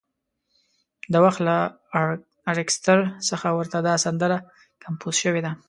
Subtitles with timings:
[1.13, 1.57] د وخت له
[2.51, 2.97] ارکستر
[3.29, 4.37] څخه ورته دا سندره
[4.83, 5.51] کمپوز شوې ده.